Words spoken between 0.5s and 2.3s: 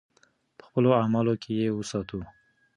په خپلو اعمالو کې یې وساتو.